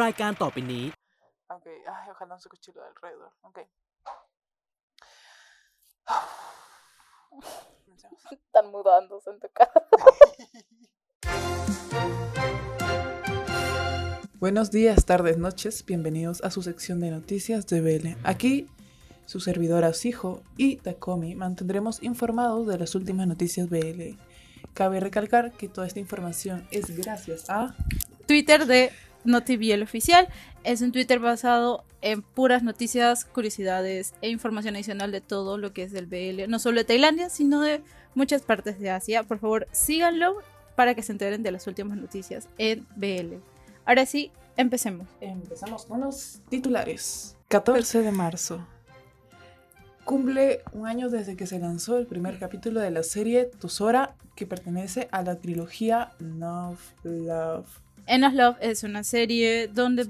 [0.00, 0.84] รายการต่อไปนี้
[1.56, 3.32] Ok, ay, ojalá no se escuche lo de alrededor.
[3.48, 3.58] Ok.
[7.84, 8.20] Comencemos.
[8.30, 9.80] Están mudándose en tu casa.
[14.38, 15.84] Buenos días, tardes, noches.
[15.86, 18.06] Bienvenidos a su sección de noticias de BL.
[18.24, 18.68] Aquí,
[19.24, 24.18] su servidora Sijo y Takomi mantendremos informados de las últimas noticias BL.
[24.74, 27.74] Cabe recalcar que toda esta información es gracias a
[28.26, 28.92] Twitter de
[29.23, 30.27] NotiBL Oficial.
[30.63, 35.83] Es un Twitter basado en puras noticias, curiosidades e información adicional de todo lo que
[35.83, 36.49] es del BL.
[36.49, 37.81] No solo de Tailandia, sino de
[38.15, 39.23] muchas partes de Asia.
[39.23, 40.37] Por favor, síganlo
[40.75, 43.35] para que se enteren de las últimas noticias en BL.
[43.85, 45.07] Ahora sí, empecemos.
[45.21, 47.35] Empezamos con los titulares.
[47.49, 48.65] 14 de marzo.
[50.05, 54.45] Cumple un año desde que se lanzó el primer capítulo de la serie Tosora, que
[54.45, 57.67] pertenece a la trilogía Love Love.
[58.05, 60.07] Enough Love es una serie donde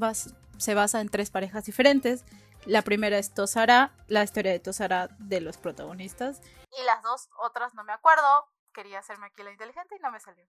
[0.58, 2.26] se basa en tres parejas diferentes.
[2.66, 6.42] La primera es Tosara, la historia de Tosara de los protagonistas.
[6.80, 8.48] Y las dos otras no me acuerdo.
[8.74, 10.46] Quería hacerme aquí la inteligente y no me salió.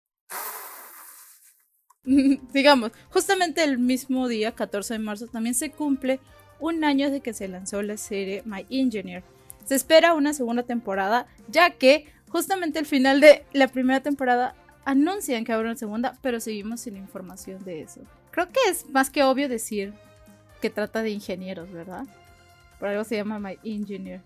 [2.53, 6.21] Digamos, justamente el mismo día, 14 de marzo, también se cumple
[6.61, 9.23] un año de que se lanzó la serie My Engineer.
[9.65, 14.55] Se espera una segunda temporada, ya que justamente al final de la primera temporada
[14.85, 18.01] anuncian que habrá una segunda, pero seguimos sin información de eso.
[18.31, 19.95] Creo que es más que obvio decir
[20.61, 22.05] que trata de ingenieros, ¿verdad?
[22.79, 24.23] Por algo se llama My Engineer.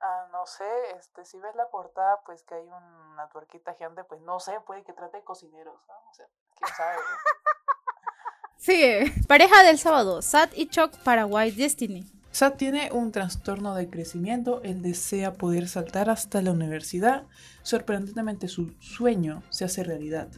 [0.00, 0.64] Ah, no sé,
[0.96, 4.84] este, si ves la portada, pues que hay una tuerquita gigante, pues no sé, puede
[4.84, 5.94] que trate de cocineros, ¿no?
[6.10, 6.96] O sea, quién sabe.
[6.96, 7.02] ¿no?
[8.56, 9.12] Sigue.
[9.26, 12.17] Pareja del sábado, Sad y Choc para White Destiny.
[12.38, 17.24] Sad tiene un trastorno de crecimiento, él desea poder saltar hasta la universidad.
[17.64, 20.28] Sorprendentemente su sueño se hace realidad,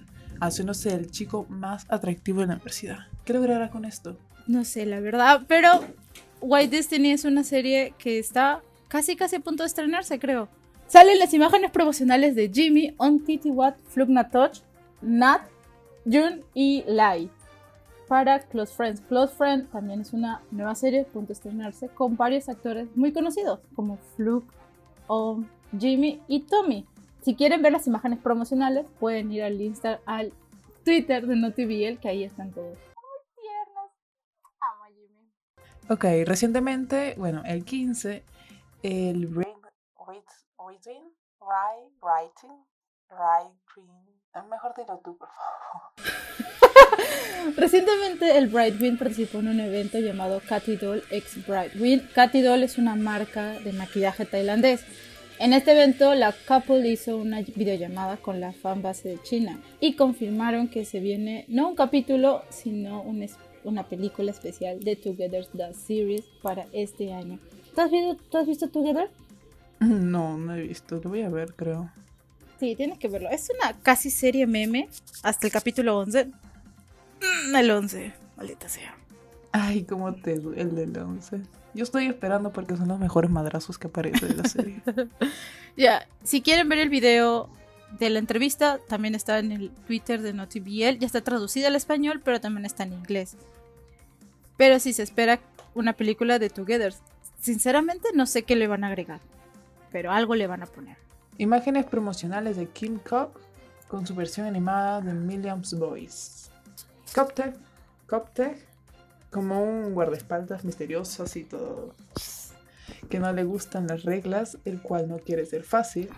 [0.41, 3.01] haciéndose el chico más atractivo de la universidad.
[3.27, 4.17] ¿Qué logrará con esto?
[4.47, 5.85] No sé, la verdad, pero
[6.41, 10.49] White Destiny es una serie que está casi casi a punto de estrenarse, creo.
[10.87, 14.61] Salen las imágenes promocionales de Jimmy, On Titi Wat, Flugna Touch,
[15.03, 15.43] Nat,
[16.07, 17.31] Jun y Lai
[18.11, 19.01] para Close Friends.
[19.03, 23.13] Close Friends también es una nueva serie a punto de estrenarse con varios actores muy
[23.13, 24.53] conocidos como Fluke,
[25.07, 25.49] On,
[25.79, 26.89] Jimmy y Tommy.
[27.23, 30.33] Si quieren ver las imágenes promocionales, pueden ir al Insta, al
[30.85, 32.77] Twitter de NotiBL, que ahí están todos.
[32.77, 33.93] Muy tiernos.
[34.59, 35.31] Amo a Jimmy.
[35.89, 38.25] Ok, recientemente, bueno, el 15,
[38.83, 39.55] el Reading,
[40.59, 42.65] Writing, Writing,
[44.49, 45.91] mejor dilo tú, por favor.
[47.57, 52.01] Recientemente el Brightwing participó en un evento llamado Cathy Doll X Brightwing.
[52.15, 54.85] Cathy Doll es una marca de maquillaje tailandés.
[55.39, 60.69] En este evento la couple hizo una videollamada con la fanbase de China y confirmaron
[60.69, 65.73] que se viene no un capítulo sino un es- una película especial de Together the
[65.75, 67.39] Series para este año.
[67.75, 69.11] ¿Tú has, visto, ¿Tú has visto Together?
[69.81, 71.91] No, no he visto, lo voy a ver, creo.
[72.61, 73.31] Sí, tienes que verlo.
[73.31, 74.91] Es una casi serie meme
[75.23, 76.27] hasta el capítulo 11.
[76.27, 78.95] Mm, El 11, maldita sea.
[79.51, 81.41] Ay, cómo te duele el 11.
[81.73, 84.83] Yo estoy esperando porque son los mejores madrazos que aparecen de la serie.
[85.77, 87.49] Ya, si quieren ver el video
[87.99, 90.99] de la entrevista, también está en el Twitter de NotiBL.
[90.99, 93.37] Ya está traducida al español, pero también está en inglés.
[94.59, 95.41] Pero sí se espera
[95.75, 96.93] una película de Together.
[97.41, 99.21] Sinceramente no sé qué le van a agregar,
[99.93, 100.99] pero algo le van a poner.
[101.41, 103.31] Imágenes promocionales de Kim Cobb
[103.89, 106.51] con su versión animada de Millions Boys.
[107.15, 107.57] Coptech,
[108.07, 108.59] Coptech,
[109.31, 111.95] como un guardaespaldas misterioso así todo.
[113.09, 116.11] Que no le gustan las reglas, el cual no quiere ser fácil.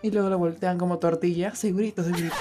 [0.00, 2.34] Y luego lo voltean como tortilla, segurito, segurito.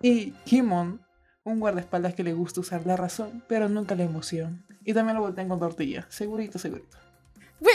[0.00, 1.02] Y Kimon,
[1.44, 4.64] un guardaespaldas que le gusta usar la razón, pero nunca la emoción.
[4.86, 6.96] Y también lo voltean con tortilla, segurito, segurito.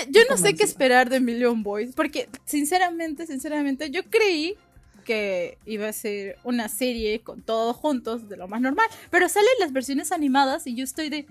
[0.10, 4.58] Yo no sé qué esperar de Million Boys, porque sinceramente, sinceramente, yo creí
[5.06, 9.50] que iba a ser una serie con todos juntos, de lo más normal, pero salen
[9.60, 11.26] las versiones animadas y yo estoy de,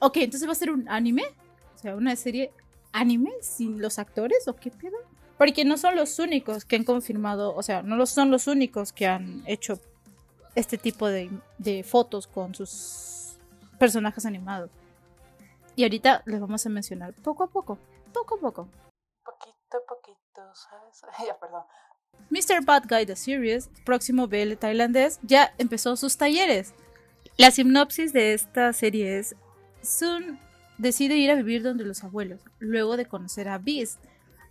[0.00, 1.22] ok, entonces va a ser un anime,
[1.76, 2.50] o sea, una serie
[2.92, 4.96] anime sin los actores o qué pedo,
[5.38, 9.06] porque no son los únicos que han confirmado, o sea, no son los únicos que
[9.06, 9.80] han hecho
[10.56, 13.36] este tipo de, de fotos con sus
[13.78, 14.70] personajes animados.
[15.76, 17.78] Y ahorita les vamos a mencionar poco a poco
[18.12, 18.68] poco a poco.
[19.24, 21.02] Poquito a poquito, ¿sabes?
[21.26, 21.62] ya, perdón.
[22.30, 22.64] Mr.
[22.64, 26.74] Bad Guy The Series, próximo BL tailandés, ya empezó sus talleres.
[27.36, 29.34] La sinopsis de esta serie es:
[29.82, 30.38] Sun
[30.78, 34.00] decide ir a vivir donde los abuelos, luego de conocer a Beast.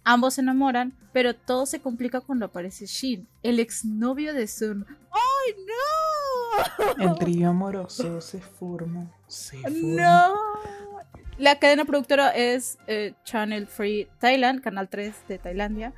[0.03, 4.85] Ambos se enamoran, pero todo se complica cuando aparece Shin, el exnovio de Sun.
[5.11, 7.03] ¡Ay, no!
[7.03, 9.13] El trío amoroso se formó.
[9.27, 9.77] Se formó.
[10.01, 10.48] No.
[11.39, 15.93] La cadena productora es eh, Channel Free Thailand, Canal 3 de Tailandia.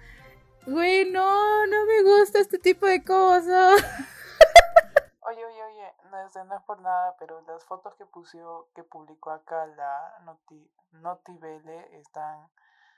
[0.68, 3.82] Güey, no, no me gusta este tipo de cosas.
[5.22, 9.32] Oye, oye, oye, no no es por nada, pero las fotos que puso, que publicó
[9.32, 12.48] acá la Noti, Notibele están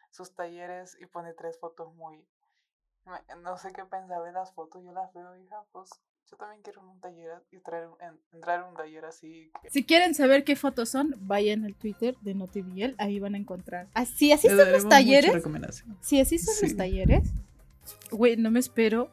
[0.09, 2.27] sus talleres y pone tres fotos muy...
[3.37, 5.91] No sé qué pensaba de las fotos, yo las veo, hija, pues
[6.29, 9.51] yo también quiero un taller y traer, un- en- entrar en un taller así.
[9.61, 13.37] que- Si quieren saber qué fotos son, vayan al Twitter de NotiBL, ahí van a
[13.37, 13.87] encontrar.
[13.93, 15.31] Así, así Le son los talleres.
[16.01, 16.75] Si así son los Sí.
[16.77, 17.29] talleres,
[18.11, 19.11] güey, no me espero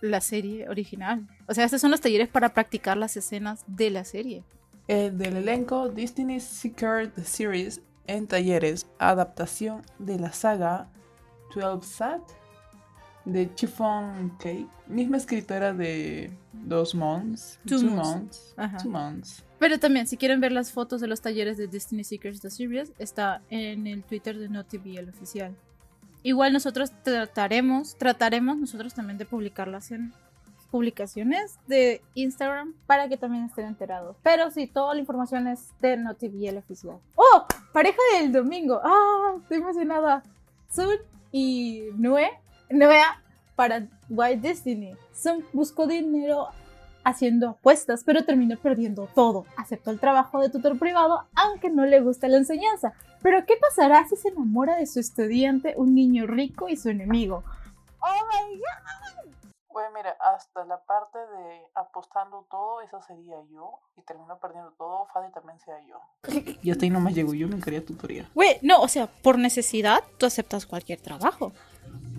[0.00, 1.26] la serie original.
[1.46, 4.44] O sea, estos son los talleres para practicar las escenas de la serie.
[4.86, 10.88] El del elenco Disney Secret Series en talleres, adaptación de la saga
[11.54, 12.22] 12 Sat
[13.28, 18.08] de Chiffon Cake, misma escritora de Dos Months, Two Two Months.
[18.08, 18.76] Months, Ajá.
[18.78, 19.44] Two Months.
[19.58, 22.92] Pero también, si quieren ver las fotos de los talleres de Destiny Secrets The Series,
[22.98, 25.54] está en el Twitter de NotiBL oficial.
[26.22, 30.12] Igual nosotros trataremos, trataremos nosotros también de publicarlas en
[30.70, 34.16] publicaciones de Instagram para que también estén enterados.
[34.22, 36.98] Pero sí, toda la información es de NotiBL oficial.
[37.14, 37.46] ¡Oh!
[37.72, 38.80] Pareja del domingo.
[38.82, 39.36] ¡Ah!
[39.40, 40.22] estoy emocionada.
[40.70, 40.96] Sun
[41.32, 42.28] y Nue,
[42.70, 43.22] Nuea
[43.56, 44.94] para White Destiny.
[45.12, 46.48] Sun buscó dinero
[47.04, 49.46] haciendo apuestas, pero terminó perdiendo todo.
[49.56, 52.92] Aceptó el trabajo de tutor privado, aunque no le gusta la enseñanza.
[53.22, 57.42] Pero ¿qué pasará si se enamora de su estudiante, un niño rico y su enemigo?
[58.00, 59.17] ¡Oh my god!
[59.78, 63.78] Güey, mira, hasta la parte de apostando todo, esa sería yo.
[63.96, 66.00] Y termino perdiendo todo, fácil también sea yo.
[66.64, 68.28] Y hasta ahí nomás llego, yo nunca haría tutoría.
[68.34, 71.52] Güey, no, o sea, por necesidad tú aceptas cualquier trabajo.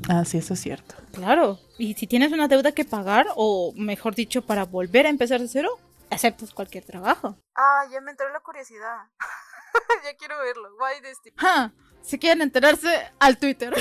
[0.07, 0.95] Ah, sí, eso es cierto.
[1.11, 1.59] Claro.
[1.77, 5.50] Y si tienes una deuda que pagar, o mejor dicho, para volver a empezar de
[5.50, 5.77] cero,
[6.09, 7.35] aceptas cualquier trabajo.
[7.56, 9.00] Ah, ya me entró la curiosidad.
[10.06, 10.69] ya quiero verlo.
[10.79, 11.35] Why Destiny?
[11.38, 11.73] ¡Ja!
[12.03, 13.75] Si quieren enterarse, al Twitter.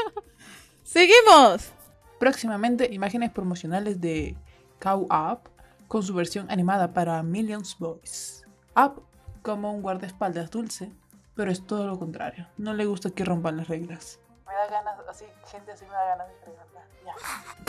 [0.84, 1.74] ¡Seguimos!
[2.18, 4.36] Próximamente, imágenes promocionales de
[4.80, 5.50] Cow Up
[5.88, 8.44] con su versión animada para Millions Boys.
[8.76, 9.02] Up
[9.42, 10.90] como un guardaespaldas dulce,
[11.34, 12.46] pero es todo lo contrario.
[12.56, 14.18] No le gusta que rompan las reglas.
[14.46, 16.80] Me da ganas, así, gente así me da ganas de fregarla.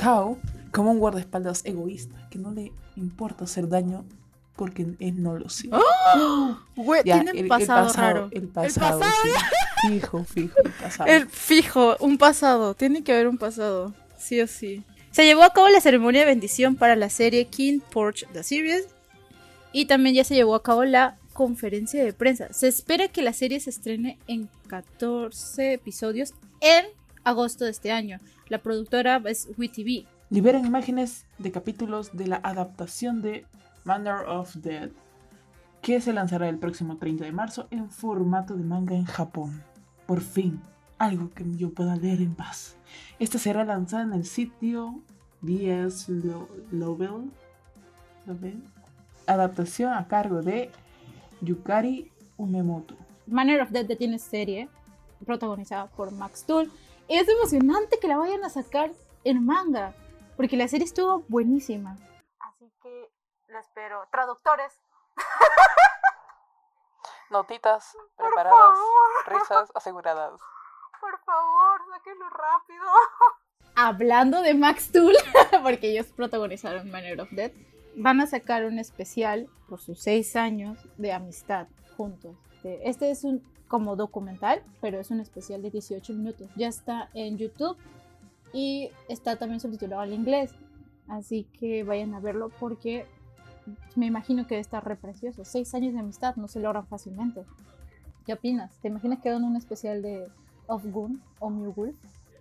[0.01, 0.37] Cow
[0.71, 4.05] como un guardaespaldas egoísta, que no le importa hacer daño
[4.55, 5.77] porque él no lo siente.
[6.75, 8.29] Güey, Ya, tienen el- el pasado, raro.
[8.31, 9.21] El pasado, pasado.
[9.23, 9.29] sí.
[9.87, 11.09] Fijo, fijo, el pasado.
[11.09, 12.73] El fijo, un pasado.
[12.75, 13.93] Tiene que haber un pasado.
[14.17, 14.83] Sí o sí.
[15.11, 18.87] Se llevó a cabo la ceremonia de bendición para la serie King Porch The Series.
[19.71, 22.51] Y también ya se llevó a cabo la conferencia de prensa.
[22.53, 26.85] Se espera que la serie se estrene en 14 episodios en
[27.23, 28.19] agosto de este año.
[28.47, 30.05] La productora es WeTV.
[30.29, 33.45] liberan imágenes de capítulos de la adaptación de
[33.83, 34.89] Manor of Dead,
[35.81, 39.63] que se lanzará el próximo 30 de marzo en formato de manga en Japón.
[40.07, 40.61] Por fin,
[40.97, 42.75] algo que yo pueda leer en paz.
[43.19, 44.95] Esta será lanzada en el sitio
[45.41, 47.31] DS Lo- Lovell.
[48.25, 48.63] Lovell.
[49.27, 50.71] Adaptación a cargo de
[51.41, 52.95] Yukari Umemoto.
[53.27, 54.69] Manner of Death tiene serie
[55.25, 56.71] protagonizada por Max Tool.
[57.07, 58.91] Y es emocionante que la vayan a sacar
[59.23, 59.93] en manga,
[60.37, 61.95] porque la serie estuvo buenísima.
[62.39, 63.09] Así que
[63.47, 64.07] lo espero.
[64.11, 64.73] Traductores.
[67.29, 68.75] Notitas favor.
[69.27, 70.39] risas aseguradas.
[71.05, 72.83] Por favor, sáquenlo rápido.
[73.75, 75.13] Hablando de Max Tool,
[75.63, 77.53] porque ellos protagonizaron Manner of Death,
[77.95, 82.35] van a sacar un especial por sus seis años de amistad juntos.
[82.63, 86.49] Este es un como documental, pero es un especial de 18 minutos.
[86.55, 87.77] Ya está en YouTube
[88.51, 90.55] y está también subtitulado al inglés.
[91.07, 93.05] Así que vayan a verlo porque
[93.95, 95.45] me imagino que estar re precioso.
[95.45, 97.45] Seis años de amistad no se logran fácilmente.
[98.25, 98.75] ¿Qué opinas?
[98.79, 100.27] ¿Te imaginas que hagan un especial de
[100.67, 101.93] Of Gun o?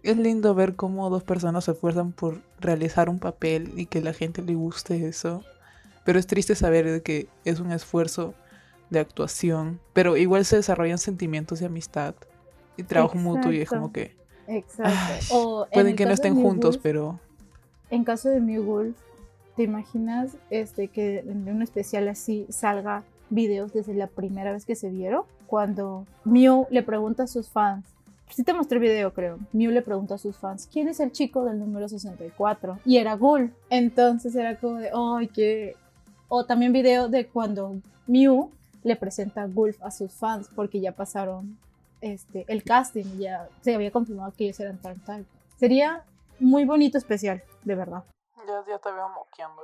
[0.03, 4.13] Es lindo ver cómo dos personas se esfuerzan por realizar un papel y que la
[4.13, 5.43] gente le guste eso.
[6.05, 8.35] Pero es triste saber que es un esfuerzo
[8.91, 12.15] de actuación, pero igual se desarrollan sentimientos de amistad
[12.77, 14.15] y trabajo mutuo y es como que
[14.47, 14.93] Exacto.
[14.93, 17.21] ay, O en pueden que no estén juntos, Wolf, pero
[17.91, 18.97] En caso de Mew Wolf,
[19.57, 24.77] ¿te imaginas este, que en un especial así salga videos desde la primera vez que
[24.77, 25.23] se vieron?
[25.47, 27.87] Cuando Mew le pregunta a sus fans,
[28.31, 31.13] sí te mostré el video creo, Mew le pregunta a sus fans, ¿quién es el
[31.13, 32.79] chico del número 64?
[32.85, 33.55] Y era Ghoul.
[33.71, 35.77] Entonces era como de, ¡ay, qué!
[36.29, 37.77] O también video de cuando
[38.07, 38.51] Mew
[38.83, 41.59] le presenta a Gulf a sus fans porque ya pasaron
[42.01, 45.27] este, el casting, ya se había confirmado que ellos eran tal tal.
[45.57, 46.05] Sería
[46.39, 48.05] muy bonito especial, de verdad.
[48.47, 49.63] ya, ya te veo moqueando.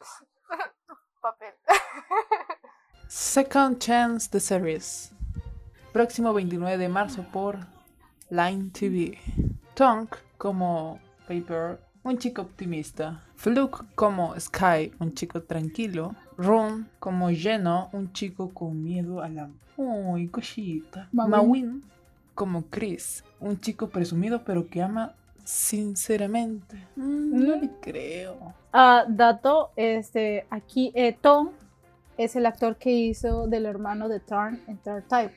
[1.20, 1.54] papel.
[3.08, 5.12] Second Chance The Series.
[5.92, 7.58] Próximo 29 de marzo por
[8.30, 9.18] Line TV.
[9.74, 13.22] Tonk como Paper, un chico optimista.
[13.34, 16.14] Fluke como Sky, un chico tranquilo.
[16.36, 19.50] Ron como Geno, un chico con miedo a la...
[19.76, 21.08] ¡Uy, cosita!
[21.12, 21.30] Mawin.
[21.30, 21.82] Mawin
[22.34, 26.76] como Chris, un chico presumido pero que ama sinceramente.
[26.96, 28.54] Mm, no le creo.
[28.72, 31.50] Ah, dato, este, aquí eh, Tom
[32.16, 35.34] es el actor que hizo del hermano de Turn en Third Type.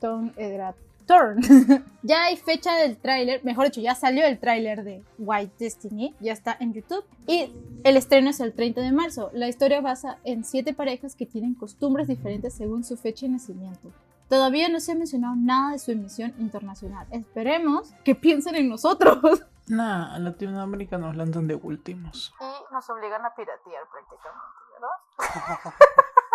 [0.00, 0.74] Tom era
[1.06, 1.40] Turn.
[2.02, 6.32] ya hay fecha del tráiler, mejor dicho, ya salió el tráiler de White Destiny, ya
[6.32, 7.04] está en YouTube.
[7.26, 7.52] Y
[7.84, 9.30] el estreno es el 30 de marzo.
[9.32, 13.92] La historia basa en siete parejas que tienen costumbres diferentes según su fecha de nacimiento.
[14.28, 17.06] Todavía no se ha mencionado nada de su emisión internacional.
[17.12, 19.18] Esperemos que piensen en nosotros.
[19.68, 22.32] Nah, en Latinoamérica nos lanzan de últimos.
[22.38, 25.74] Y nos obligan a piratear prácticamente, ¿verdad?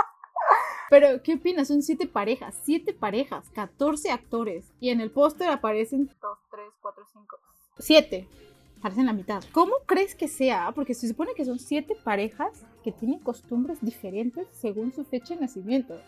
[0.90, 1.68] Pero, ¿qué opinas?
[1.70, 4.66] Son siete parejas, siete parejas, 14 actores.
[4.80, 7.38] Y en el póster aparecen 2, 3, 4, 5.
[7.80, 8.28] siete.
[8.82, 9.44] Parecen la mitad.
[9.52, 10.72] ¿Cómo crees que sea?
[10.74, 15.42] Porque se supone que son siete parejas que tienen costumbres diferentes según su fecha de
[15.42, 16.02] nacimiento.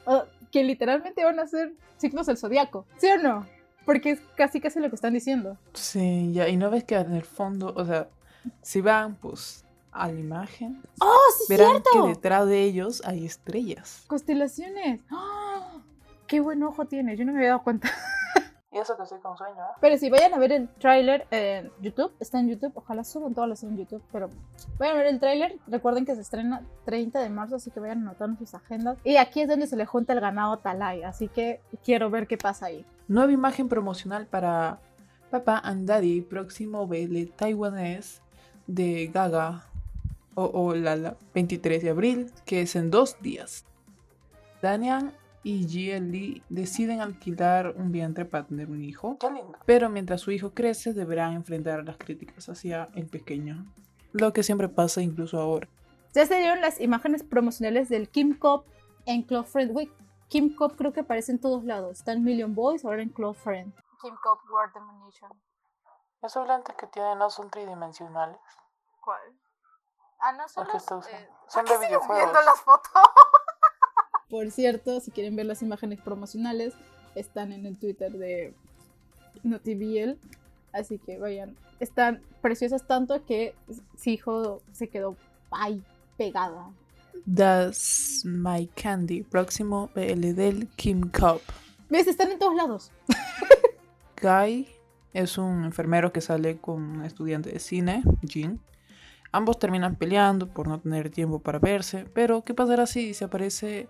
[0.52, 2.88] Que literalmente van a ser signos del zodiaco.
[2.98, 3.46] ¿Sí o no?
[3.86, 5.58] Porque es casi casi lo que están diciendo.
[5.74, 8.10] Sí, ya, y no ves que en el fondo, o sea,
[8.64, 11.90] si van pues a la imagen, ¡Oh, sí, verán cierto!
[11.94, 14.04] que detrás de ellos hay estrellas.
[14.08, 15.02] Constelaciones.
[15.12, 15.78] ¡Ah!
[16.28, 17.16] ¡Qué buen ojo tiene!
[17.16, 17.90] Yo no me había dado cuenta.
[18.74, 19.76] Y eso que estoy con sueño, ¿eh?
[19.82, 23.48] Pero si vayan a ver el tráiler en YouTube, está en YouTube, ojalá suban todas
[23.48, 24.32] las en YouTube, pero
[24.80, 28.00] vayan a ver el tráiler, recuerden que se estrena 30 de marzo, así que vayan
[28.00, 28.98] anotando sus agendas.
[29.04, 32.36] Y aquí es donde se le junta el ganado Talay, así que quiero ver qué
[32.36, 32.84] pasa ahí.
[33.08, 34.80] Nueva imagen promocional para
[35.30, 38.24] Papa and Daddy, próximo baile taiwanés
[38.66, 39.66] de Gaga
[40.36, 43.66] o, o Lala, 23 de abril, que es en dos días.
[44.62, 45.12] Daniel
[45.44, 49.18] y Lee deciden alquilar un vientre para tener un hijo.
[49.66, 53.66] Pero mientras su hijo crece, deberán enfrentar las críticas hacia el pequeño.
[54.14, 55.68] Lo que siempre pasa incluso ahora.
[56.14, 58.66] Ya se dieron las imágenes promocionales del Kim Cop
[59.06, 59.92] en Club Friend Week.
[60.30, 62.00] Kim Cop creo que aparece en todos lados.
[62.00, 63.74] Está en Million Boys, ahora en Club Friend.
[64.02, 65.32] Kim Cop War Domination.
[66.22, 68.38] Esos lentes que tienen no son tridimensionales.
[69.04, 69.20] ¿Cuál?
[70.26, 70.80] Ah, no son eh,
[71.50, 72.18] son ¿por qué de videojuegos.
[72.18, 72.92] viendo las fotos?
[74.30, 76.74] Por cierto, si quieren ver las imágenes promocionales,
[77.14, 78.56] están en el Twitter de
[79.44, 80.18] NotiBL.
[80.72, 81.58] Así que vayan.
[81.82, 83.54] Están preciosas tanto que
[84.02, 85.18] su hijo se quedó
[85.52, 85.84] ahí
[86.18, 86.72] pegada.
[87.36, 91.42] That's My Candy, próximo BL del Kim Cup.
[91.90, 92.08] ¿Ves?
[92.08, 92.92] Están en todos lados.
[94.22, 94.68] Guy
[95.14, 98.62] es un enfermero que sale con un estudiante de cine, Jin.
[99.34, 103.88] Ambos terminan peleando por no tener tiempo para verse, pero ¿qué pasará si se aparece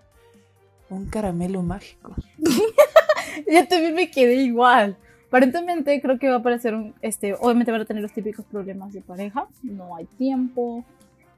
[0.88, 2.14] un caramelo mágico?
[2.38, 4.96] Yo también me quedé igual.
[5.28, 8.94] Aparentemente creo que va a aparecer un, este, obviamente van a tener los típicos problemas
[8.94, 10.82] de pareja, no hay tiempo,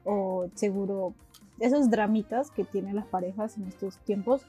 [0.05, 1.13] o seguro
[1.59, 4.43] esos dramitas que tienen las parejas en estos tiempos,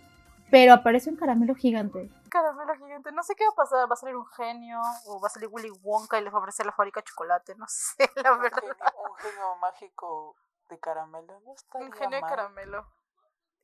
[0.52, 2.08] pero aparece un caramelo gigante.
[2.28, 3.12] Caramelo gigante.
[3.12, 3.88] No sé qué va a pasar.
[3.88, 4.80] ¿Va a salir un genio?
[5.06, 7.54] ¿O va a salir Willy Wonka y les va a ofrecer la fábrica de chocolate?
[7.56, 8.62] No sé, la verdad.
[9.10, 10.36] Un genio mágico
[10.68, 12.86] de caramelo no está Un genio de caramelo.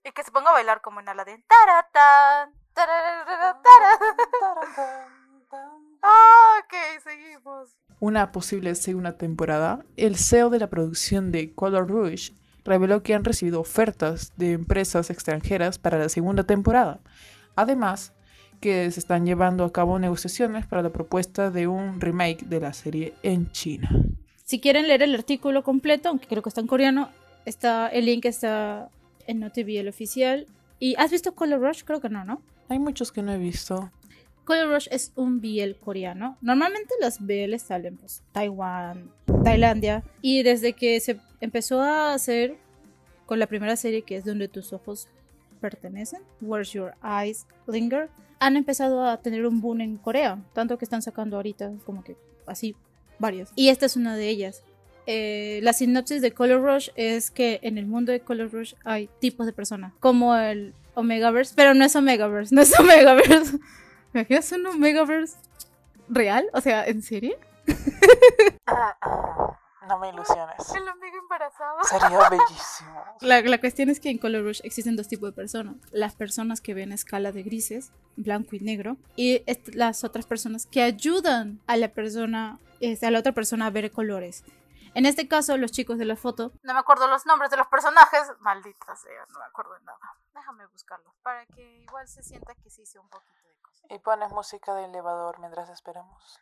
[0.02, 1.44] Y que se ponga a bailar como en Aladdin.
[1.48, 3.24] Taratán, taran.
[6.02, 7.74] Ah, ok, seguimos.
[8.00, 13.24] Una posible segunda temporada, el CEO de la producción de Color Rouge reveló que han
[13.24, 17.00] recibido ofertas de empresas extranjeras para la segunda temporada.
[17.56, 18.12] Además,
[18.64, 22.72] que se están llevando a cabo negociaciones para la propuesta de un remake de la
[22.72, 23.90] serie en China.
[24.42, 27.10] Si quieren leer el artículo completo, aunque creo que está en coreano,
[27.44, 28.88] está el link está
[29.26, 30.46] en NotiBL oficial.
[30.78, 31.82] ¿Y has visto Color Rush?
[31.84, 32.40] Creo que no, ¿no?
[32.70, 33.90] Hay muchos que no he visto.
[34.46, 36.38] Color Rush es un BL coreano.
[36.40, 39.10] Normalmente los BL salen pues Taiwán,
[39.44, 40.02] Tailandia.
[40.22, 42.56] Y desde que se empezó a hacer
[43.26, 45.08] con la primera serie que es Donde tus ojos
[45.60, 48.08] pertenecen, Where's Your Eyes Linger,
[48.44, 50.38] han empezado a tener un boom en Corea.
[50.52, 52.76] Tanto que están sacando ahorita como que así
[53.18, 53.50] varias.
[53.56, 54.62] Y esta es una de ellas.
[55.06, 59.08] Eh, la sinopsis de Color Rush es que en el mundo de Color Rush hay
[59.18, 63.58] tipos de personas, como el Omegaverse, pero no es Omegaverse, no es Omegaverse.
[64.12, 65.36] ¿Me imaginas un Omegaverse
[66.08, 66.46] real?
[66.52, 67.36] O sea, ¿en serio?
[69.88, 70.74] No me ilusiones.
[70.74, 71.82] El amigo embarazado.
[71.84, 73.04] Sería bellísimo.
[73.20, 75.76] La, la cuestión es que en Color Rush existen dos tipos de personas.
[75.90, 80.82] Las personas que ven escala de grises, blanco y negro, y las otras personas que
[80.82, 82.58] ayudan a la persona,
[83.02, 84.44] a la otra persona a ver colores.
[84.94, 87.66] En este caso, los chicos de la foto No me acuerdo los nombres de los
[87.66, 88.30] personajes.
[88.40, 89.98] Maldita sea, no me acuerdo de nada.
[90.34, 93.86] Déjame buscarlos para que igual se sienta que sí hice un poquito de cosas.
[93.90, 96.38] Y pones música de elevador mientras esperamos.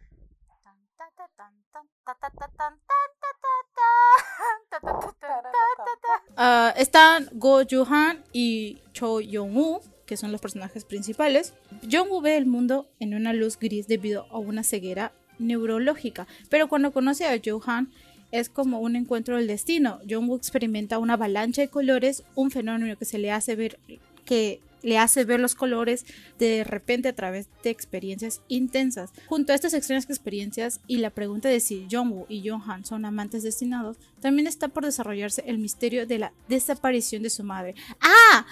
[6.77, 11.55] Están Go Johan y Cho Yong-woo, que son los personajes principales.
[11.91, 16.93] Jong-woo ve el mundo en una luz gris debido a una ceguera neurológica, pero cuando
[16.93, 17.93] conoce a Johan
[18.31, 20.01] es como un encuentro del destino.
[20.09, 23.79] Jong-woo experimenta una avalancha de colores, un fenómeno que se le hace ver
[24.25, 26.05] que le hace ver los colores
[26.39, 29.11] de repente a través de experiencias intensas.
[29.27, 33.43] Junto a estas extrañas experiencias y la pregunta de si Jungwoo y Jonghan son amantes
[33.43, 37.75] destinados, también está por desarrollarse el misterio de la desaparición de su madre.
[38.01, 38.47] ¡Ah!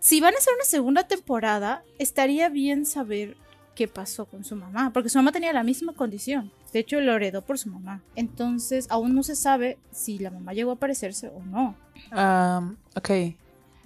[0.00, 3.36] Si van a hacer una segunda temporada, estaría bien saber
[3.76, 6.52] qué pasó con su mamá, porque su mamá tenía la misma condición.
[6.72, 8.02] De hecho, lo heredó por su mamá.
[8.16, 11.76] Entonces, aún no se sabe si la mamá llegó a aparecerse o no.
[12.96, 13.10] Ok.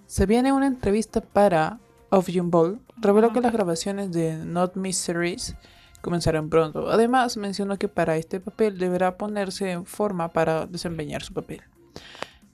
[0.06, 2.80] Se viene una entrevista para Of Ball.
[2.96, 5.56] Reveló que las grabaciones de Not Me Series
[6.00, 6.88] comenzarán pronto.
[6.88, 11.62] Además, mencionó que para este papel deberá ponerse en forma para desempeñar su papel.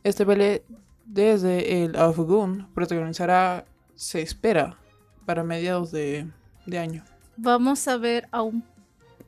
[0.05, 0.65] Este ballet,
[1.05, 4.79] desde el Of Gun, protagonizará, se espera,
[5.27, 6.29] para mediados de,
[6.67, 7.05] de año.
[7.37, 8.65] Vamos a ver a un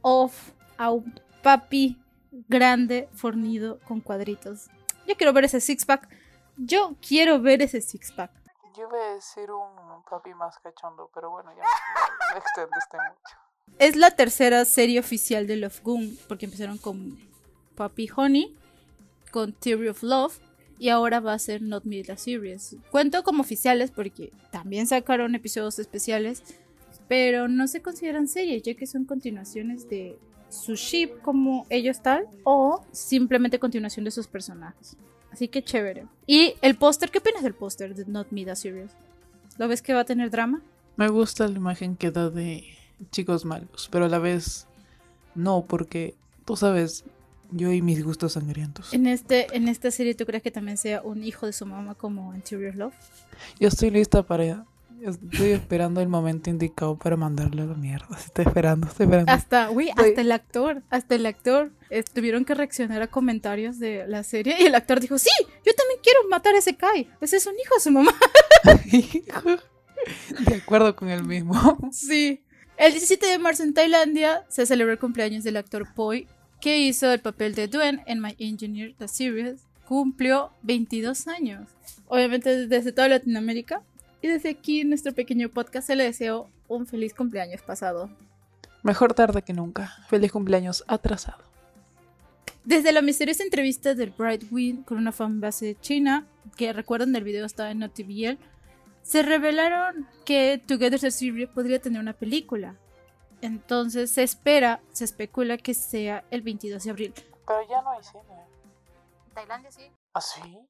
[0.02, 1.98] off, a un papi
[2.48, 4.68] grande, fornido, con cuadritos.
[5.06, 6.08] Yo quiero ver ese six pack.
[6.56, 8.30] Yo quiero ver ese six pack.
[8.76, 11.62] Yo a decir un papi más cachondo, pero bueno, ya
[12.32, 13.36] me extendiste mucho.
[13.78, 17.18] Es la tercera serie oficial de Love Gun, porque empezaron con
[17.76, 18.56] Papi Honey,
[19.30, 20.40] con Theory of Love,
[20.78, 22.76] y ahora va a ser Not Me the Series.
[22.90, 26.42] Cuento como oficiales porque también sacaron episodios especiales,
[27.06, 32.28] pero no se consideran series, ya que son continuaciones de su ship como ellos tal,
[32.42, 34.96] o simplemente continuación de sus personajes.
[35.34, 36.06] Así que chévere.
[36.28, 38.92] Y el póster, ¿qué opinas del póster de Not Me the Series?
[39.58, 40.62] ¿Lo ves que va a tener drama?
[40.94, 42.62] Me gusta la imagen que da de
[43.10, 44.68] chicos malos, pero a la vez
[45.34, 47.02] no, porque tú sabes,
[47.50, 48.94] yo y mis gustos sangrientos.
[48.94, 51.96] En, este, en esta serie, ¿tú crees que también sea un hijo de su mamá
[51.96, 52.44] como en
[52.78, 52.94] Love?
[53.58, 54.64] Yo estoy lista para...
[55.02, 58.08] Estoy esperando el momento indicado para mandarle la mierda.
[58.16, 59.30] Estoy esperando, estoy esperando.
[59.32, 60.08] Hasta, güey, Güey.
[60.08, 64.56] hasta el actor, hasta el actor eh, tuvieron que reaccionar a comentarios de la serie
[64.60, 67.08] y el actor dijo, sí, yo también quiero matar a ese Kai.
[67.20, 68.14] Ese es un hijo de su mamá.
[70.48, 71.54] de acuerdo con el mismo.
[71.92, 72.42] Sí.
[72.76, 76.26] El 17 de marzo en Tailandia se celebró el cumpleaños del actor Poi,
[76.60, 79.60] que hizo el papel de Duen en My Engineer, The Series.
[79.86, 81.68] Cumplió 22 años.
[82.06, 83.82] Obviamente desde toda Latinoamérica.
[84.24, 88.08] Y desde aquí en nuestro pequeño podcast se le deseo un feliz cumpleaños pasado.
[88.82, 89.92] Mejor tarde que nunca.
[90.08, 91.44] Feliz cumpleaños atrasado.
[92.64, 97.44] Desde la misteriosa entrevista del Bright Wing con una fanbase china, que recuerdan del video
[97.44, 98.38] está en NoTVL,
[99.02, 102.76] se revelaron que Together the Series podría tener una película.
[103.42, 107.14] Entonces se espera, se especula que sea el 22 de abril.
[107.46, 108.22] Pero ya no hay cine.
[109.34, 109.92] Tailandia sí.
[110.14, 110.66] ¿Ah, sí?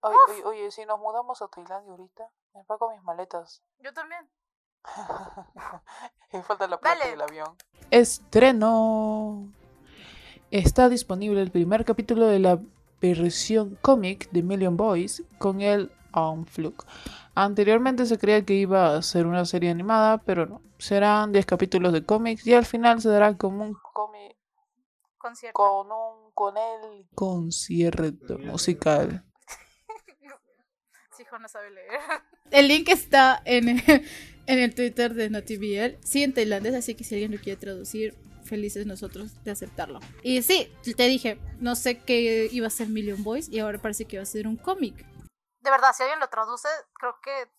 [0.00, 3.62] Oye, oye, oye, si nos mudamos a Tailandia ahorita, me pago mis maletas.
[3.78, 4.28] Yo también.
[6.32, 7.10] y falta la plata Dale.
[7.12, 7.56] del avión.
[7.90, 9.52] Estreno.
[10.50, 12.58] Está disponible el primer capítulo de la
[13.00, 16.74] versión cómic de Million Boys con el Unflug.
[17.34, 20.60] Anteriormente se creía que iba a ser una serie animada, pero no.
[20.78, 24.36] Serán 10 capítulos de cómics y al final se dará como un cómic
[25.16, 25.54] Concierto.
[25.54, 29.24] con un con el concierto musical.
[31.28, 32.00] Hijo no sabe leer.
[32.50, 33.82] El link está en el,
[34.46, 38.14] en el Twitter de NoTVL, sí en tailandés, así que si alguien lo quiere traducir,
[38.44, 40.00] felices nosotros de aceptarlo.
[40.22, 44.06] Y sí, te dije, no sé qué iba a ser Million Boys y ahora parece
[44.06, 45.04] que va a ser un cómic.
[45.60, 47.50] De verdad, si alguien lo traduce, creo que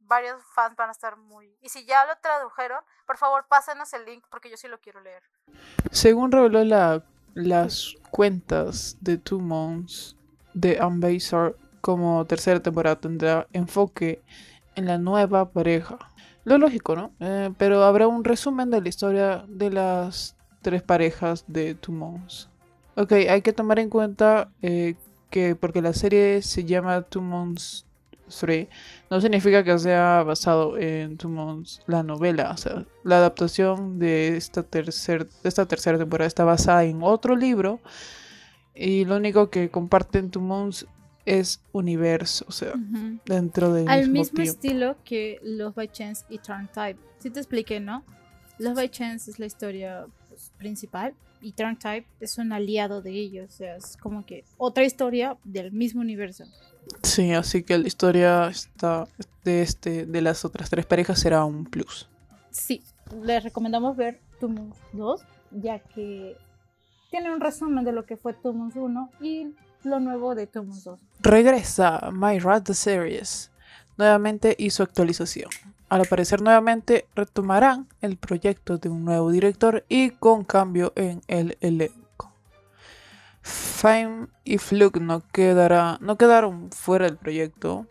[0.00, 1.56] varios fans van a estar muy...
[1.60, 5.00] Y si ya lo tradujeron, por favor, pásenos el link porque yo sí lo quiero
[5.00, 5.22] leer.
[5.92, 10.16] Según reveló la- las cuentas de Two Months
[10.54, 14.22] de Ambassador, como tercera temporada tendrá enfoque
[14.74, 15.98] en la nueva pareja.
[16.44, 17.12] Lo lógico, ¿no?
[17.20, 22.48] Eh, pero habrá un resumen de la historia de las tres parejas de Two Months.
[22.96, 24.94] Ok, hay que tomar en cuenta eh,
[25.30, 27.86] que porque la serie se llama Two Months
[28.30, 28.68] 3,
[29.10, 32.52] no significa que sea basado en Two Months, la novela.
[32.52, 37.80] O sea, la adaptación de esta, tercer, esta tercera temporada está basada en otro libro.
[38.74, 40.86] Y lo único que comparten Two Months
[41.30, 42.44] es universo.
[42.48, 42.72] O sea,
[43.24, 46.98] dentro del Al mismo, estilo que Love by Chance y Turn Type.
[47.18, 48.04] Sí te expliqué, ¿no?
[48.58, 53.12] Love by Chance es la historia pues, principal y Turn Type es un aliado de
[53.12, 53.54] ellos.
[53.54, 56.44] O sea, es como que otra historia del mismo universo.
[57.02, 59.06] Sí, así que la historia está
[59.44, 62.08] de este de las otras tres parejas será un plus.
[62.50, 62.82] Sí,
[63.22, 66.36] les recomendamos ver Two Moons 2, ya que
[67.10, 70.64] tiene un resumen de lo que fue Two Moons 1 y lo nuevo de Two
[70.64, 71.00] Moons 2.
[71.20, 73.50] Regresa My Rat the Series
[73.96, 75.50] nuevamente y su actualización.
[75.88, 81.58] Al aparecer nuevamente retomarán el proyecto de un nuevo director y con cambio en el
[81.60, 82.32] elenco.
[83.42, 87.86] Fame y Fluke no, quedará, no quedaron fuera del proyecto,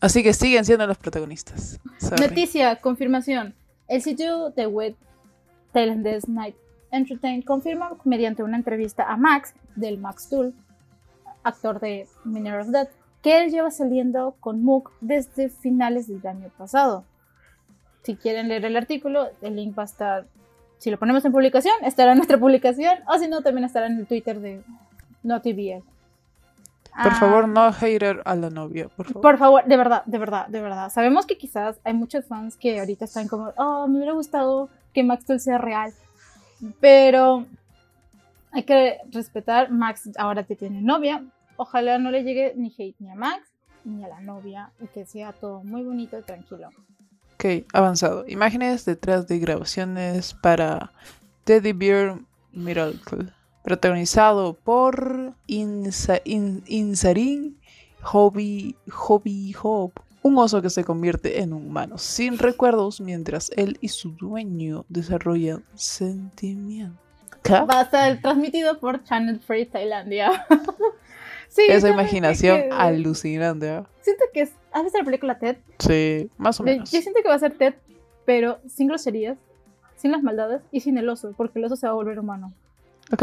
[0.00, 1.78] así que siguen siendo los protagonistas.
[1.98, 2.26] Sorry.
[2.26, 3.54] Noticia, confirmación.
[3.88, 4.96] El sitio de web
[5.72, 6.56] Thailandese Night
[6.90, 10.54] Entertain confirma mediante una entrevista a Max, del Max Tool,
[11.46, 12.90] actor de Miner of Death,
[13.22, 17.04] que él lleva saliendo con Mook desde finales del año pasado.
[18.02, 20.26] Si quieren leer el artículo, el link va a estar,
[20.78, 23.98] si lo ponemos en publicación, estará en nuestra publicación, o si no, también estará en
[23.98, 24.62] el Twitter de
[25.22, 25.82] NotiBL.
[27.02, 29.22] Por Ah, favor, no hater a la novia, por favor.
[29.22, 30.88] Por favor, de verdad, de verdad, de verdad.
[30.90, 35.02] Sabemos que quizás hay muchos fans que ahorita están como, oh, me hubiera gustado que
[35.02, 35.92] Maxwell sea real.
[36.80, 37.44] Pero
[38.52, 41.22] hay que respetar, Max ahora te tiene novia.
[41.56, 43.42] Ojalá no le llegue ni hate ni a Max
[43.84, 46.70] ni a la novia y que sea todo muy bonito y tranquilo.
[47.34, 48.24] Ok, avanzado.
[48.26, 50.92] Imágenes detrás de grabaciones para
[51.44, 52.18] Teddy Bear
[52.52, 53.28] Miracle.
[53.62, 57.58] Protagonizado por Insa, In- Insarin
[58.02, 59.92] Hobby, Hobby Hob.
[60.22, 64.84] Un oso que se convierte en un humano sin recuerdos mientras él y su dueño
[64.88, 66.98] desarrollan sentimientos.
[67.48, 70.44] Va a estar transmitido por Channel Free Tailandia.
[71.48, 73.82] sí, Esa yo imaginación que- alucinante.
[74.00, 74.52] Siento que es.
[74.72, 75.56] ¿Has visto la película Ted?
[75.78, 76.88] Sí, más o Yo menos.
[76.90, 77.74] siento que va a ser Ted,
[78.24, 79.38] pero sin groserías,
[79.96, 82.52] sin las maldades y sin el oso, porque el oso se va a volver humano.
[83.12, 83.22] Ok.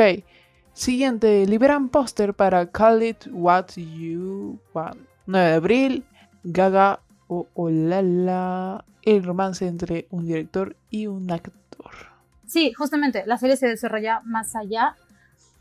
[0.73, 4.97] Siguiente, liberan póster para Call It What You Want.
[5.27, 6.05] 9 de abril,
[6.43, 8.83] Gaga o Olala.
[9.03, 11.91] El romance entre un director y un actor.
[12.47, 14.95] Sí, justamente, la serie se desarrolla más allá.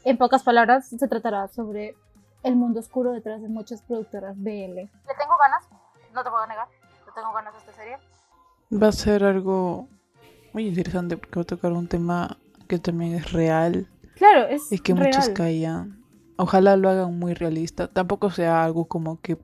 [0.05, 1.95] En pocas palabras, se tratará sobre
[2.43, 4.49] el mundo oscuro detrás de muchas productoras BL.
[4.75, 5.69] Le tengo ganas,
[6.15, 6.69] no te puedo negar.
[7.07, 7.97] Le tengo ganas a esta serie.
[8.73, 9.89] Va a ser algo
[10.53, 12.37] muy interesante porque va a tocar un tema
[12.69, 15.07] que también es real Claro, es y que real.
[15.09, 15.99] muchos callan.
[16.37, 17.89] Ojalá lo hagan muy realista.
[17.89, 19.37] Tampoco sea algo como que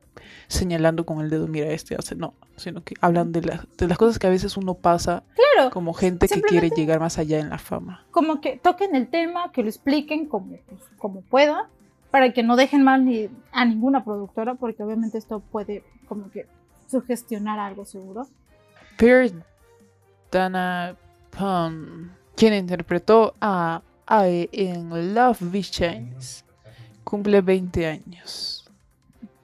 [0.49, 2.15] señalando con el dedo, mira, este hace.
[2.17, 5.71] No, sino que hablan de, las de las cosas que a veces uno pasa Claro,
[5.71, 8.05] como gente que quiere llegar más allá en la fama.
[8.11, 11.67] como que toquen el tema, que lo expliquen como, pues, como puedan,
[12.11, 16.47] para que no dejen mal ni a ninguna productora, porque obviamente esto puede como que
[16.91, 18.27] sugestionar algo seguro.
[18.97, 19.33] Pierre
[20.31, 20.97] Dana
[21.31, 26.45] Pun, quien interpretó a Ae en Love Visions,
[27.05, 28.65] cumple 20 años.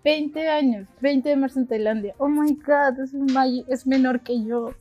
[0.02, 2.14] 20 años, 20 de marzo en Tailandia.
[2.18, 3.28] Oh my god, es, un
[3.68, 4.74] es menor que yo.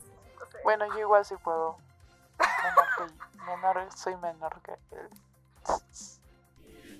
[0.64, 1.76] Bueno, yo igual sí puedo.
[3.46, 5.08] Menor, soy menor que él.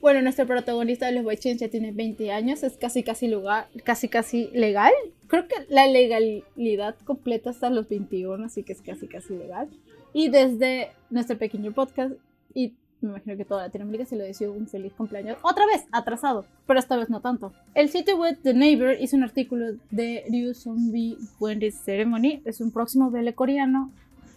[0.05, 4.11] Bueno, nuestro protagonista de los Boychens ya tiene 20 años, es casi casi lugar, casi
[4.11, 4.93] casi legal.
[5.29, 9.71] Creo que la legalidad completa hasta los 21, así que es casi casi legal.
[10.12, 12.12] Y desde nuestro pequeño podcast,
[12.53, 15.38] y me imagino que toda Latinoamérica se le deseó un feliz cumpleaños.
[15.40, 17.55] Otra vez, atrasado, pero esta vez no tanto.
[17.75, 22.73] El sitio web The Neighbor hizo un artículo de Ryu Zombie Wendy Ceremony, es un
[22.73, 23.90] próximo BL coreano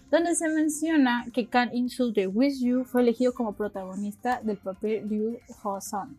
[0.10, 5.08] donde se menciona que Kang In-soo de With You fue elegido como protagonista del papel
[5.10, 6.18] Ryu Ho-sun.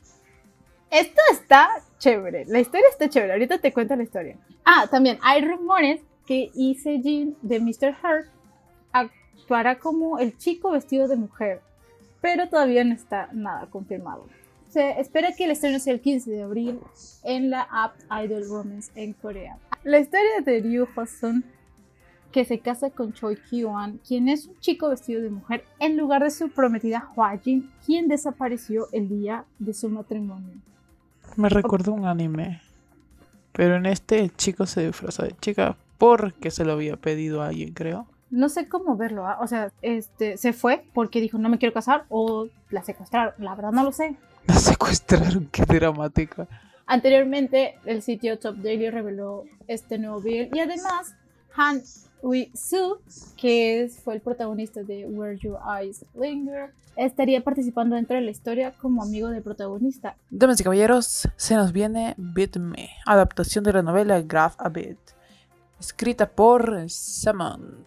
[0.91, 4.37] Esto está chévere, la historia está chévere, ahorita te cuento la historia.
[4.65, 7.95] Ah, también hay rumores que Lee Se-jin de Mr.
[8.03, 8.29] Heart
[8.93, 11.61] actuará como el chico vestido de mujer,
[12.21, 14.27] pero todavía no está nada confirmado.
[14.69, 16.81] Se espera que el estreno sea el 15 de abril
[17.25, 19.59] en la app Idol Romance en Corea.
[19.85, 21.45] La historia de Ryu Ho-sun
[22.33, 26.23] que se casa con Choi Ki-wan, quien es un chico vestido de mujer, en lugar
[26.23, 30.55] de su prometida Hwa Jin, quien desapareció el día de su matrimonio.
[31.37, 32.61] Me recordó un anime.
[33.53, 37.49] Pero en este el chico se disfraza de chica porque se lo había pedido a
[37.49, 38.07] alguien, creo.
[38.31, 39.39] No sé cómo verlo, ¿ah?
[39.41, 43.55] o sea, este, se fue porque dijo no me quiero casar o la secuestraron, la
[43.55, 44.17] verdad no lo sé.
[44.47, 46.47] La secuestraron, qué dramática.
[46.87, 51.15] Anteriormente, el sitio Top Daily reveló este nuevo video y además
[51.55, 51.83] Han
[52.23, 52.99] Ui-soo,
[53.37, 58.31] que es- fue el protagonista de Where Your Eyes Linger, estaría participando dentro de la
[58.31, 60.17] historia como amigo del protagonista.
[60.31, 64.99] Damas y caballeros, se nos viene Beat Me, adaptación de la novela Graph a Bit,
[65.79, 67.85] escrita por Samon.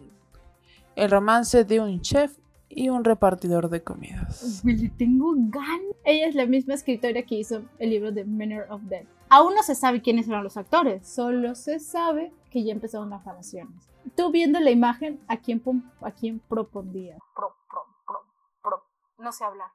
[0.96, 2.36] El romance de un chef
[2.70, 4.62] y un repartidor de comidas.
[4.64, 5.94] Le tengo ganas.
[6.04, 9.06] Ella es la misma escritora que hizo el libro de Manner of Death.
[9.28, 13.22] Aún no se sabe quiénes eran los actores, solo se sabe que ya empezaron las
[13.24, 13.74] grabaciones.
[14.16, 15.62] Tú viendo la imagen, ¿a quién,
[16.00, 17.18] a quién propondrías?
[17.34, 18.18] Pro, pro, pro,
[18.62, 18.82] pro.
[19.18, 19.68] No sé hablar.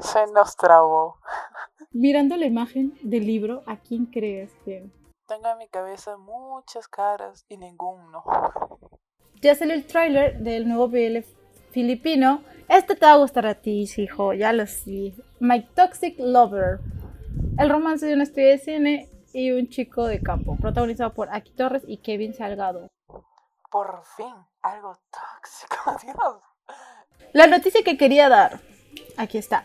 [0.00, 1.16] Se nos trabó.
[1.92, 4.90] Mirando la imagen del libro, ¿a quién crees que...?
[5.26, 8.24] Tengo en mi cabeza muchas caras y ninguno.
[9.40, 11.18] Ya salió el tráiler del nuevo BL
[11.70, 12.42] filipino.
[12.68, 15.14] Este te va a gustar a ti, hijo, ya lo sé.
[15.38, 16.80] My Toxic Lover.
[17.58, 21.52] El romance de una estrella de cine y un chico de campo, protagonizado por Aki
[21.52, 22.88] Torres y Kevin Salgado.
[23.70, 26.42] Por fin, algo tóxico, Dios.
[27.32, 28.60] La noticia que quería dar,
[29.16, 29.64] aquí está.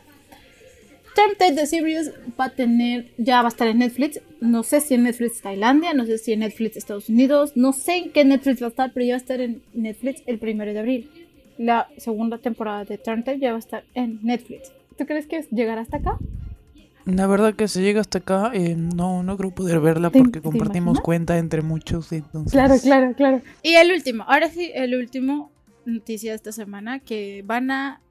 [1.16, 4.20] Tempted the Series va a tener, ya va a estar en Netflix.
[4.42, 7.96] No sé si en Netflix Tailandia, no sé si en Netflix Estados Unidos, no sé
[7.96, 10.74] en qué Netflix va a estar, pero ya va a estar en Netflix el primero
[10.74, 11.12] de abril.
[11.58, 14.74] La segunda temporada de Tempted ya va a estar en Netflix.
[14.98, 16.18] ¿Tú crees que llegará hasta acá?
[17.06, 20.42] La verdad que si llega hasta acá, eh, no, no creo poder verla ¿Te- porque
[20.42, 22.12] compartimos cuenta entre muchos.
[22.12, 22.52] Entonces...
[22.52, 23.42] Claro, claro, claro.
[23.62, 25.52] Y el último, ahora sí, el último
[25.86, 28.02] noticia de esta semana, que van a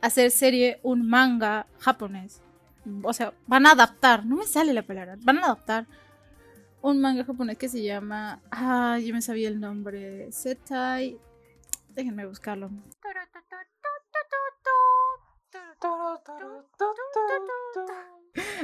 [0.00, 2.40] hacer serie un manga japonés.
[3.02, 5.86] O sea, van a adaptar, no me sale la palabra, van a adaptar
[6.80, 11.18] un manga japonés que se llama, ah, yo me sabía el nombre, Setai,
[11.94, 12.70] déjenme buscarlo.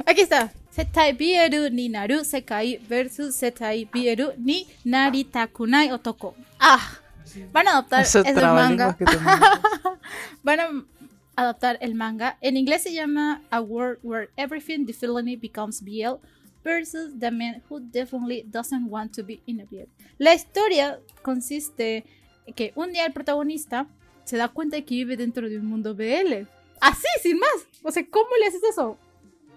[0.05, 0.51] Aquí está.
[0.69, 6.35] Setai Bieru ni Naru Sekai versus Setai Bieru ni Naritakunai Otoko.
[6.59, 6.99] Ah,
[7.51, 9.99] van a adaptar ese trabalenguas manga.
[10.43, 10.85] Van a
[11.35, 12.37] adaptar el manga.
[12.41, 16.17] En inglés se llama A World Where Everything the Villainy Becomes BL
[16.63, 19.89] versus The Man Who Definitely Doesn't Want to Be in a BL.
[20.17, 22.03] La historia consiste
[22.45, 23.87] en que un día el protagonista
[24.23, 26.47] se da cuenta de que vive dentro de un mundo BL.
[26.83, 27.65] Así, sin más.
[27.81, 28.97] O sea, ¿cómo le haces eso?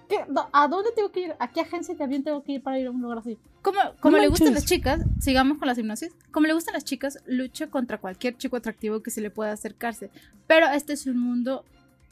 [0.09, 0.25] ¿Qué?
[0.53, 1.35] ¿A dónde tengo que ir?
[1.41, 3.37] ¿A qué agencia de avión tengo que ir para ir a un lugar así?
[3.63, 6.13] Como, como No le gustan las chicas, sigamos con las hipnosis.
[6.31, 10.09] Como le gustan las chicas, lucha contra cualquier chico atractivo que se le pueda acercarse.
[10.47, 11.65] Pero este es un mundo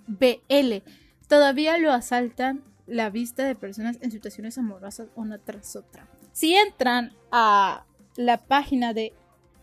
[0.09, 0.83] BL.
[1.29, 6.09] Todavía lo asaltan la vista de personas en situaciones amorosas una tras otra.
[6.33, 7.85] Si entran a
[8.17, 9.13] la página de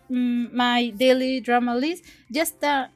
[0.08, 2.94] mm, My Daily Drama List, ya está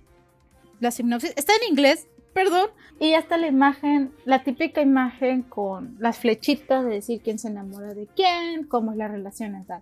[0.80, 1.34] la sinopsis.
[1.36, 2.69] Está en inglés, perdón.
[3.00, 7.48] Y ya está la imagen, la típica imagen con las flechitas de decir quién se
[7.48, 9.82] enamora de quién, cómo es la relación y tal.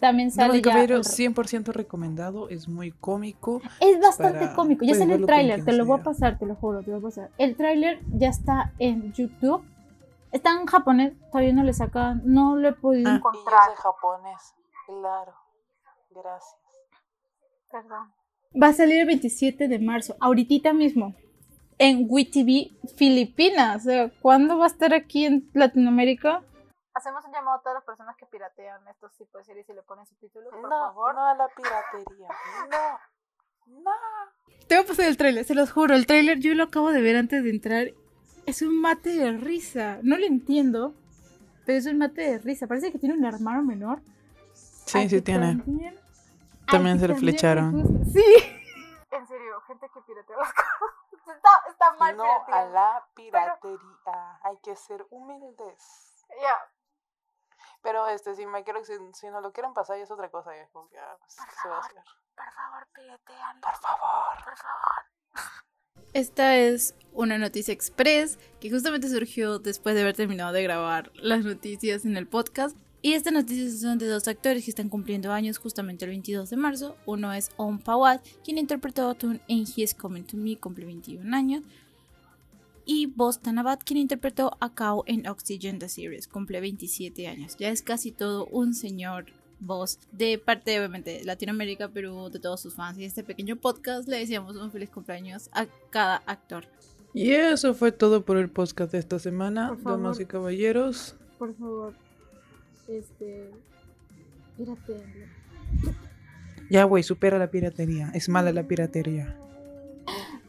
[0.00, 3.62] También sale y ya caballeros, el- 100% recomendado, es muy cómico.
[3.80, 4.84] es bastante para- cómico.
[4.84, 7.00] Ya está en el tráiler, te lo voy a pasar, te lo juro, te lo
[7.00, 7.30] voy a pasar.
[7.38, 9.62] El tráiler ya está en YouTube.
[10.32, 13.74] Está en japonés, todavía no le sacan, no lo he podido Ah, encontrar.
[13.76, 14.54] japonés,
[14.86, 15.32] claro.
[16.10, 16.56] Gracias.
[17.70, 18.12] Perdón.
[18.60, 21.14] Va a salir el 27 de marzo, ahorita mismo,
[21.78, 23.82] en WeTV Filipinas.
[23.82, 26.42] O sea, ¿cuándo va a estar aquí en Latinoamérica?
[26.94, 29.82] Hacemos un llamado a todas las personas que piratean estos tipos de series y le
[29.82, 31.14] ponen subtítulos, por no, favor.
[31.14, 32.28] no a la piratería.
[32.70, 33.90] No, no.
[34.68, 35.94] Te voy a pasar el tráiler, se los juro.
[35.94, 37.88] El tráiler yo lo acabo de ver antes de entrar.
[38.46, 39.98] Es un mate de risa.
[40.02, 40.94] No lo entiendo,
[41.66, 42.66] pero es un mate de risa.
[42.66, 44.00] Parece que tiene un hermano menor.
[44.52, 45.62] Sí, sí tiene.
[46.66, 48.04] También, se le flecharon.
[48.06, 48.24] Sí.
[49.10, 51.03] En serio, gente que piratea las cosas.
[51.26, 54.40] Está, está mal No a la piratería.
[54.42, 56.26] Hay que ser humildes.
[56.40, 56.58] Ya,
[57.82, 60.54] Pero este, si me quiero, si, si no lo quieren pasar, ya es otra cosa.
[60.56, 61.96] Ya como que, ah, pues, ¿qué se va a hacer?
[62.34, 63.60] por favor, piratean.
[63.60, 64.44] Por favor.
[64.44, 65.04] Por favor.
[66.12, 71.44] Esta es una noticia express que justamente surgió después de haber terminado de grabar las
[71.44, 72.76] noticias en el podcast.
[73.04, 76.56] Y estas noticias son de dos actores que están cumpliendo años justamente el 22 de
[76.56, 76.96] marzo.
[77.04, 80.86] Uno es On Pawat, quien interpretó a Tun en He is Coming to Me, cumple
[80.86, 81.64] 21 años.
[82.86, 87.58] Y Boss Tanabat, quien interpretó a Kao en Oxygen The Series, cumple 27 años.
[87.58, 89.26] Ya es casi todo un señor
[89.60, 92.96] voz de parte obviamente de Latinoamérica, pero de todos sus fans.
[92.96, 96.64] Y este pequeño podcast le decíamos un feliz cumpleaños a cada actor.
[97.12, 101.16] Y eso fue todo por el podcast de esta semana, damas y caballeros.
[101.38, 101.94] Por favor,
[102.88, 103.50] este.
[104.56, 105.30] Pírate.
[106.70, 108.10] Ya, güey, supera la piratería.
[108.14, 109.36] Es mala la piratería.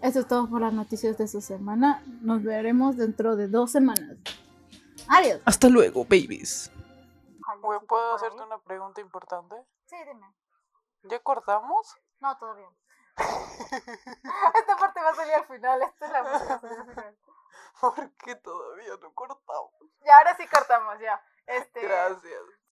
[0.02, 2.04] Eso es todo por las noticias de esta semana.
[2.22, 4.18] Nos veremos dentro de dos semanas.
[5.08, 5.42] Adiós.
[5.46, 6.72] Hasta luego, babies.
[7.62, 9.56] Güey, ¿puedo hacerte una pregunta importante?
[9.86, 10.28] Sí, dime.
[11.04, 11.96] ¿Ya cortamos?
[12.20, 12.70] No, todo bien.
[13.18, 15.82] Esta parte va a salir al final.
[15.82, 17.18] Esta es la música va a salir al final.
[17.82, 19.72] ¿Por qué todavía no cortamos?
[20.06, 21.22] Ya, ahora sí cortamos, ya.
[21.48, 22.56] Este, Gracias.